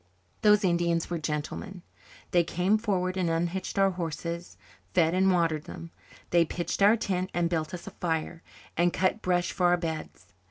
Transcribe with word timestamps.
Those 0.41 0.63
Indians 0.63 1.11
were 1.11 1.19
gentlemen. 1.19 1.83
They 2.31 2.43
came 2.43 2.79
forward 2.79 3.17
and 3.17 3.29
unhitched 3.29 3.77
our 3.77 3.91
horses, 3.91 4.57
fed, 4.95 5.13
and 5.13 5.31
watered 5.31 5.65
them; 5.65 5.91
they 6.31 6.43
pitched 6.43 6.81
our 6.81 6.97
tent, 6.97 7.29
and 7.35 7.51
built 7.51 7.71
us 7.71 7.85
a 7.85 7.91
fire, 7.91 8.41
and 8.75 8.91
cut 8.91 9.21
brush 9.21 9.51
for 9.51 9.67
our 9.67 9.77
beds. 9.77 10.25